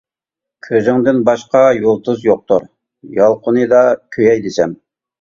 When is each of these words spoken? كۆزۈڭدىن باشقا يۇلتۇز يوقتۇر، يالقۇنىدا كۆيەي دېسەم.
كۆزۈڭدىن 0.67 1.19
باشقا 1.27 1.61
يۇلتۇز 1.83 2.27
يوقتۇر، 2.31 2.67
يالقۇنىدا 3.23 3.87
كۆيەي 4.19 4.47
دېسەم. 4.51 4.79